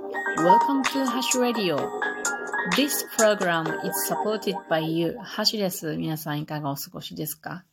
[0.00, 1.76] Welcome to Hash Radio.
[2.74, 5.18] This program is supported by you.
[5.18, 5.94] ハシです。
[5.96, 7.64] 皆さんいかがお過ごしですか？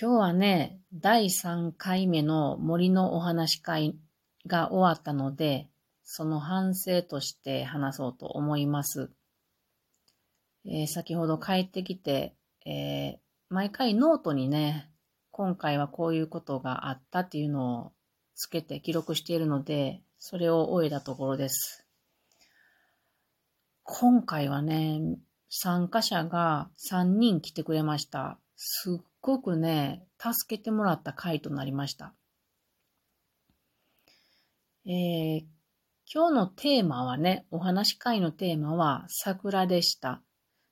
[0.00, 3.94] 今日はね、第3回目の森のお話会
[4.46, 5.68] が終わったので、
[6.02, 9.10] その反省として話そうと思います。
[10.64, 12.34] えー、先ほど帰ってきて、
[12.64, 13.18] えー、
[13.50, 14.90] 毎回ノートにね、
[15.30, 17.92] 今回はこういうことがあったっていうのを
[18.34, 21.86] つけて記録しているので、それを終えたところです。
[23.84, 25.00] 今回はね、
[25.48, 28.38] 参加者が3人来てくれました。
[28.56, 32.12] すっごくね、助けてもらった回となりました。
[34.84, 35.44] えー、
[36.12, 40.22] 今日のテーマはね、お話会のテーマは桜でした。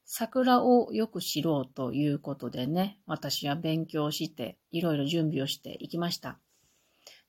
[0.05, 6.39] 桜をよく知ろうということでね、私は勉強して、いろいろ準備をしていきました。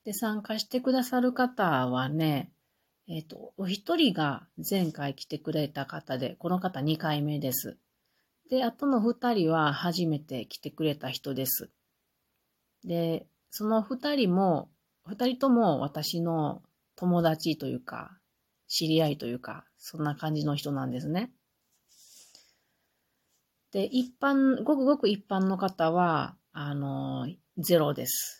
[0.08, 2.50] で、参加してくださる方はね、
[3.08, 7.76] えっ、ー、と、お一人が前回来てくれた方で、この方2回目です。
[8.48, 11.68] で、あとの2人は初めて来てくれた人です。
[12.84, 14.70] で、その2人も、
[15.06, 16.62] 2人とも私の
[16.96, 18.18] 友達というか、
[18.66, 21.30] 知り合いというか、そんな感じの人なんですね。
[23.72, 27.28] で、一般、ごくごく一般の方は、あの、
[27.58, 28.37] ゼロです。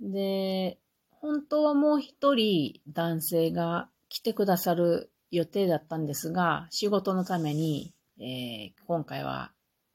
[0.00, 0.78] で、
[1.10, 9.52] 本当はもう一人男性が来てくださる予定だったんですが、仕事のために、えー、今回は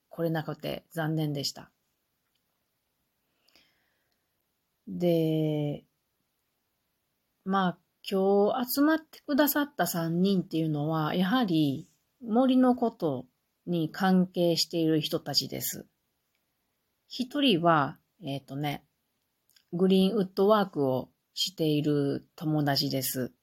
[0.10, 1.72] 来れなくて残念でした。
[4.88, 5.86] で、
[7.46, 7.78] まあ、
[8.10, 11.88] 今日集まってくださった3人っていうのは、やはり
[12.22, 13.26] 森のこと
[13.66, 15.86] に関係している人たちです。
[17.08, 18.84] 一人は、えっ、ー、とね、
[19.76, 23.34] グリーンウッドワークをしている友達です。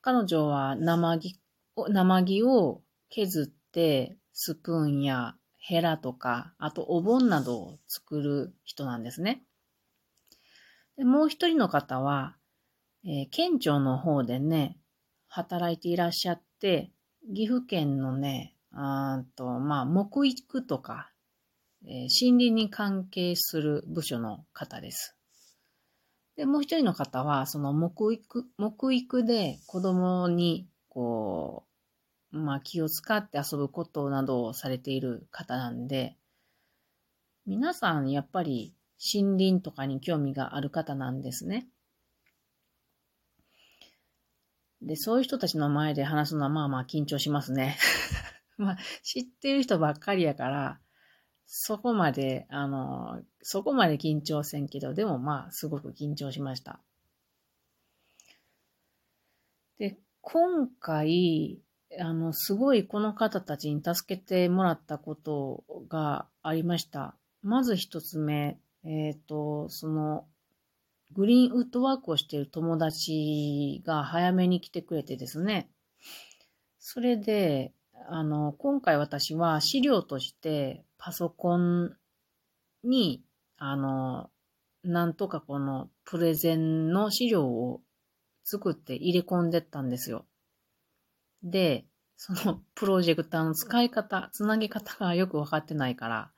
[0.00, 1.40] 彼女は生木
[1.88, 9.42] 生木を削ってスプーンやヘラとか、あとお盆などを作る人なんですね。
[10.96, 12.36] でもう一人の方は、
[13.04, 14.78] えー、県庁の方でね、
[15.26, 16.92] 働いていらっしゃって、
[17.34, 21.10] 岐阜県のね、あと、まあ、木育とか、
[21.82, 25.16] えー、森林に関係する部署の方です。
[26.40, 31.66] で、もう一人の方は、その木育、木育で子供に、こ
[32.32, 36.16] う、まあ、気を使って遊ぶことなどをされている方なんで、
[37.44, 38.74] 皆さん、やっぱり
[39.14, 41.68] 森林とかに興味がある方なんですね。
[44.80, 47.76] で、そういう人たちの前で話すのはまあまあ緊張しますね。
[48.56, 50.80] まあ、知ってる人ばっかりやから、
[51.52, 56.78] そこまで、あの、そこまで緊張せんけど、でもまあ、すごく緊張しました。
[59.76, 61.58] で、今回、
[61.98, 67.16] あの、すごいこの方たちに助けてもらったことがありました。
[67.42, 70.28] まず一つ目、えっ、ー、と、その、
[71.14, 75.68] グリーンウッドワークをしている友達が早めに来てくれてですね。
[76.78, 77.72] それで、
[78.08, 81.96] あの、今回私は資料としてパソコン
[82.84, 83.24] に、
[83.56, 84.30] あの、
[84.84, 87.80] なんとかこのプレゼンの資料を
[88.44, 90.26] 作って入れ込んでったんですよ。
[91.42, 96.32] で、その プロジェクターの使い方、つなげ方がよくわかってないから、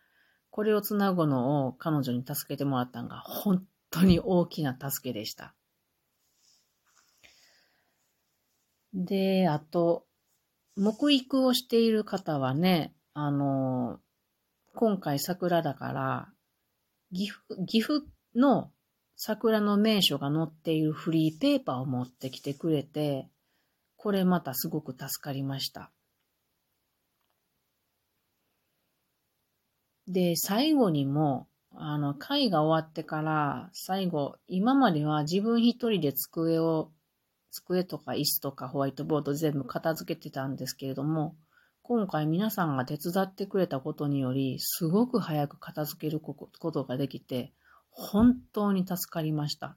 [0.50, 5.54] これをつなぐのを彼女に助けてもらったのが本当に大きな助けでした。
[8.94, 10.06] で、あと、
[10.76, 14.00] 木育をしている方はね、あの、
[14.74, 16.28] 今回桜だから、
[17.12, 18.70] 岐阜、岐阜の
[19.16, 23.28] 桜の名所が載っているフリーペーパーを持ってきてくれて、
[23.96, 25.90] これまたすごく助かりました。
[30.08, 36.90] で、最後にも、あの、会が終わってから、最後、今までは自分一人で机を
[37.52, 41.36] 机とか椅子とかホワイトボード全部片付けてたんですけれども、
[41.84, 47.52] 今回皆さんが手伝ってくれたことにより、すごく早く片付けることができて、
[47.90, 49.76] 本当に助かりました。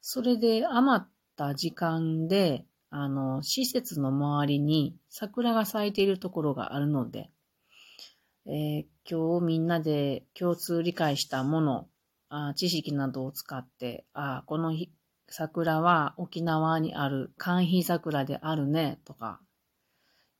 [0.00, 7.30] それで余った時間で、あの、施設の周りに桜が咲いているところがあるので、
[8.46, 11.88] えー、今日みんなで共通理解したもの、
[12.30, 14.74] あ知識などを使って、あこの
[15.30, 19.40] 桜は沖縄にある寒肥桜であるね、とか、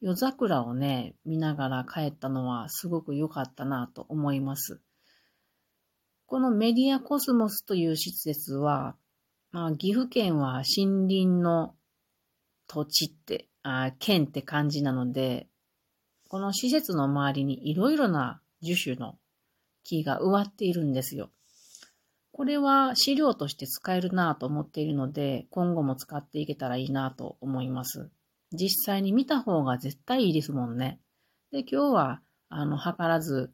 [0.00, 4.80] 夜桜をね、見ながら帰ったのはすごく良かったなと思います。
[6.26, 8.94] このメディアコスモスという施設は、
[9.50, 11.74] まあ、岐阜県は森林の
[12.68, 15.48] 土地って、あ県って感じなので、
[16.28, 19.18] この施設の周りにいろいろな樹種の
[19.82, 21.30] 木が植わっているんですよ。
[22.30, 28.10] これは資料として使えるなと思っているので、今後も使っていけたらいいなと思います。
[28.52, 31.00] 実際に見た方が絶対いいですもんね。
[31.50, 33.52] で、今日は、あの、図らず、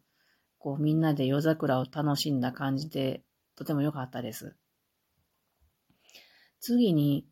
[0.58, 3.22] こう、みんなで夜桜を楽しんだ感じで、
[3.56, 4.56] とても良かったです。
[6.60, 7.26] 次に、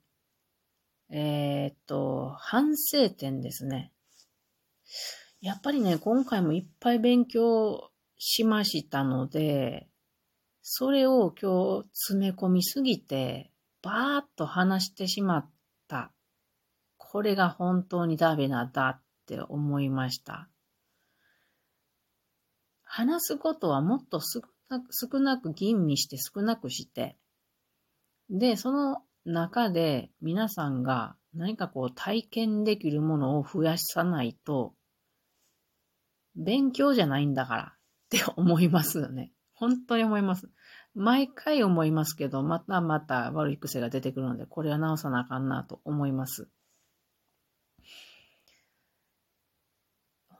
[1.10, 3.92] えー、っと、反省点ですね。
[5.40, 9.88] やっぱりね、今回もいっぱい勉強しましたので、
[10.62, 13.50] それを今日詰め込みすぎて、
[13.82, 15.50] バーッと話してしまっ
[15.88, 16.12] た
[17.12, 20.48] これが本当にダメなんだって思いました。
[22.82, 27.18] 話すことはもっと少なく少なく吟味して少なくして、
[28.30, 34.72] で、その中で皆さんが何かこう体験できるものを増やさないと、
[36.34, 37.76] 勉強じゃないんだからっ
[38.08, 39.32] て思いますよね。
[39.52, 40.48] 本当に思います。
[40.94, 46.48] 毎回思いますけど、またまた悪い癖が出てくるので、これは直さなあかんなと思います。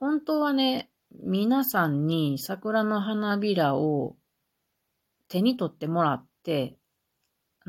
[0.03, 0.91] 本当はね、
[1.23, 4.17] 皆さんに桜の花びらを
[5.29, 6.77] 手に取ってもらって、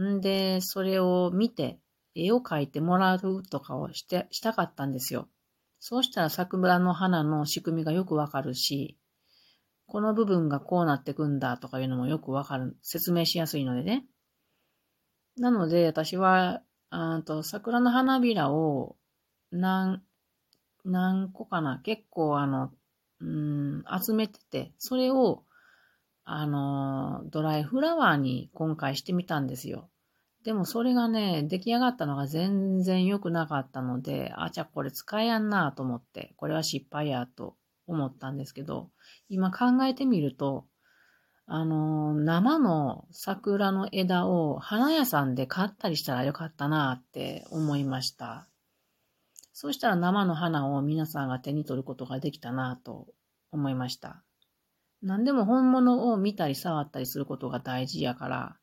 [0.01, 1.77] んで、それを見て、
[2.15, 5.30] 絵を描いてもらうとかをして、したかったんですよ。
[5.80, 8.97] そうしたら桜の花の仕組みがよくわかるし、
[9.86, 14.07] この部分がこうなってくんだとかいうのもよくわかる、説明しやすいのでね。
[15.38, 18.95] なので、私は、あと桜の花びらを
[19.51, 20.01] 何、
[20.85, 21.80] 何個かな？
[21.80, 22.71] 結構あの、
[23.21, 25.44] うん、集めてて、それを、
[26.25, 29.89] あの、ドライフラワーに今回してみたんですよ。
[30.44, 37.56] でもそれがね、出来上がったのが全然良くなかったので、あ、じゃあこれ使えやんなと思って、これは失敗やと
[37.88, 38.89] 思ったんですけど、
[39.29, 40.65] 今考えてみると、
[41.45, 48.47] あの、生の桜の枝を花屋さんで買ったりしたらよかったなって思いました。
[49.63, 53.07] そうしたら生の花を皆さんが手に取ることができたなと
[53.50, 54.21] 思いました。
[55.01, 58.57] 何でも本物を見たり触ったりすることが大事やから、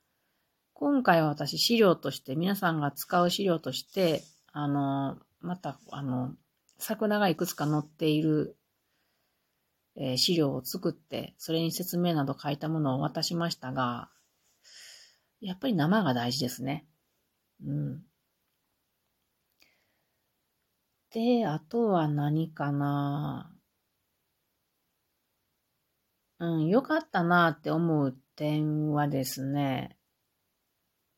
[0.74, 6.34] 今回は私資料として、皆さんが使う資料として、あの、また、あの、
[6.76, 8.58] 桜がいくつか載っている、
[9.96, 14.10] えー、資料を作って、それに説明など書いたものを渡しましたが、
[15.40, 16.84] やっぱり生が大事ですね。
[17.64, 18.02] うん。
[21.12, 23.52] で、あとは何かな。
[26.38, 29.96] うん、よかったなって思う点はですね、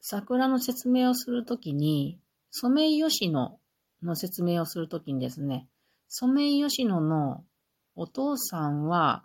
[0.01, 2.19] 桜の説明をするときに、
[2.51, 3.61] ソメイヨシノ
[4.03, 5.69] の説明をするときにですね、
[6.09, 7.45] ソメイヨシノの
[7.95, 9.25] お父さんは、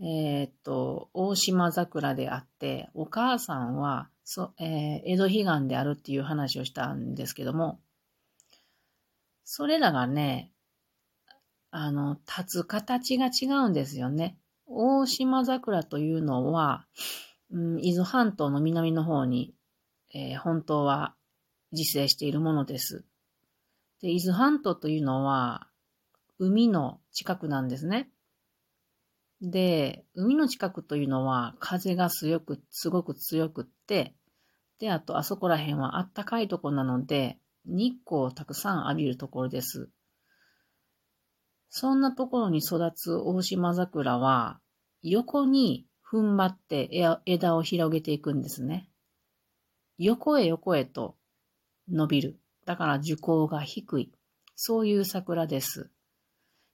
[0.00, 7.80] えー、っと、大島桜であって、お母さんは、そえー、江戸彼岸であるっていう話をしたんですけども、
[9.54, 10.50] それらがね、
[11.70, 14.38] あの、立つ形が違うんですよね。
[14.64, 16.86] 大島桜というのは、
[17.50, 19.54] うん、伊豆半島の南の方に、
[20.14, 21.14] えー、本当は
[21.70, 23.04] 自生しているものです。
[24.00, 25.68] で、伊豆半島というのは、
[26.38, 28.08] 海の近くなんですね。
[29.42, 34.14] で、海の近くというのは風が強く、すごく強くって、
[34.78, 39.90] で、あとあそこら辺はあったかいとこなので、日光をたくさん浴びるところです。
[41.68, 44.60] そんなところに育つ大島桜は、
[45.02, 48.88] 横に踏ん張って枝を広げていくんですね。
[49.98, 51.16] 横へ横へと
[51.88, 52.38] 伸びる。
[52.66, 54.12] だから樹高が低い。
[54.54, 55.90] そういう桜です。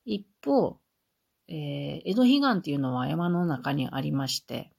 [0.05, 0.79] 一方、
[1.49, 4.73] えー、江戸彼岸っていうのは山の中にありまして、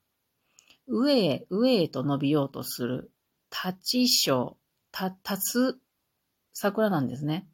[0.88, 3.12] 上へ、上へと伸びようとする、
[3.52, 4.58] 立ち章、
[4.92, 5.80] 立つ
[6.54, 7.48] 桜なんですね。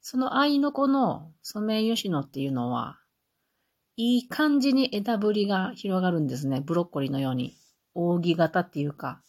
[0.00, 2.98] その愛の子のソメイヨシノっていうのは、
[3.96, 6.60] いい感じに枝ぶりが広がるんですね。
[6.60, 7.56] ブロッコリーのように。
[7.94, 9.22] 扇形っていうか。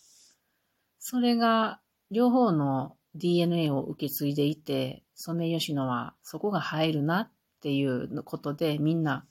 [1.00, 1.82] それが
[2.12, 7.32] 両方の DNA を受け継いでいて、ソメイヨシノはそこが入るなっ
[7.62, 9.26] ていうことでみんな、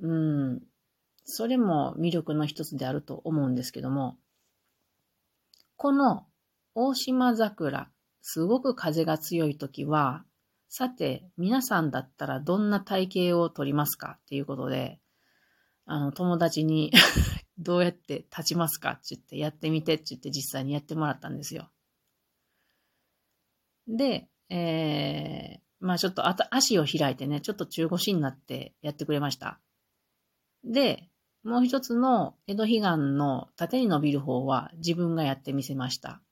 [0.00, 0.62] うん、
[1.24, 4.16] それも魅力の一つであると思うんですけども、
[5.76, 6.26] この
[6.74, 7.90] 大島桜
[8.22, 10.24] すごく風が強いときは、
[10.68, 14.18] さて、皆さんだったらどんな体型をとりますか？
[14.20, 15.00] っていうことで、
[15.84, 16.92] あの、友達に
[17.58, 21.70] どうやって立ちますかって言って、やってみてって言って実際にやってもらったんですよ。
[23.88, 29.58] で、えー、まあちょっとあた足を開いてね、ちょっと中腰になってやってくれました。
[30.62, 31.08] で、
[31.42, 32.80] もう一つの江戸彼岸
[33.16, 36.22] の縦に伸びる方は自分がやってみせました。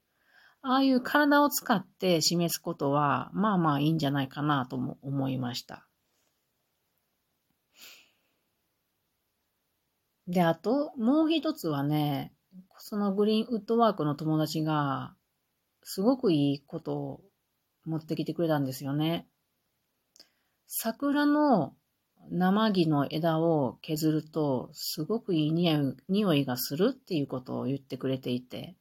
[0.71, 5.87] ああいう体を使って示すことは、まあまあいいんじゃないかなとも思いました。
[10.27, 12.35] で、あと、もう一つはね、
[12.77, 15.15] そのグリーンウッドワークの友達が、
[15.85, 17.21] すごくいいことを
[17.87, 19.27] 持ってきてくれたんですよね。
[20.67, 21.75] 桜の
[22.31, 28.77] 生木の枝を削ると、すごくいい匂いがするっていうことを言ってくれていて、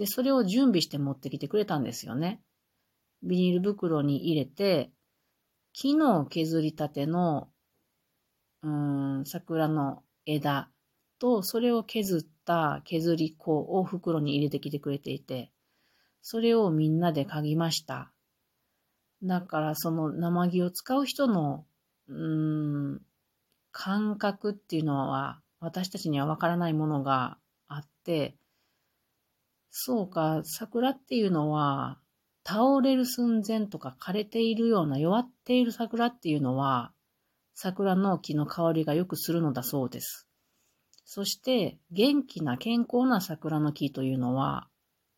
[0.00, 2.40] で、それを準備して持ってきてくれたんですよね。
[3.22, 4.90] ビニール袋に入れて、
[5.74, 7.48] 木の削りたての、
[8.62, 10.70] うん、桜の枝
[11.18, 15.52] と、それを削った削り粉を袋に入れてきてくれていて、
[16.22, 18.10] それをみんなで嗅ぎました。
[19.22, 21.66] だからその生木を使う人の、
[22.08, 23.02] うん、
[23.70, 27.36] 感覚っていうのは私たちにはわからないものが
[27.68, 28.38] あって、
[29.70, 31.98] そうか、桜っていうのは
[32.44, 36.92] 倒れる寸前とか枯れているような弱っている桜っていうのは
[37.54, 40.26] 桜の木の香りがよくするのだそうです。
[41.04, 44.68] そして元気な健康な桜の木というのは、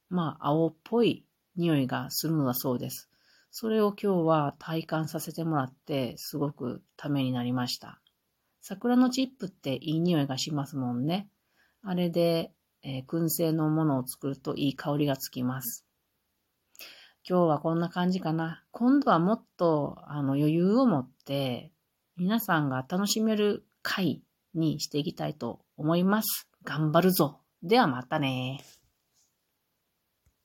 [0.09, 1.25] まあ青っぽい
[1.57, 3.09] 匂いがするのだそうです。
[3.51, 8.01] それを今日は体感させてもらってすごくためになりました。
[8.61, 11.29] 桜のチップっていい匂いがしますもんね。
[11.83, 15.85] あれで、えー、燻製のものを作るといい香りがつきます。
[17.29, 18.65] 今日はこんな感じかな。
[18.73, 21.71] 今度はもっとあの余裕を持って
[22.17, 24.23] 皆さんが楽しめる回
[24.55, 26.49] にしていきたいと思います。
[26.65, 27.39] 頑張るぞ。
[27.63, 28.61] ではまたね。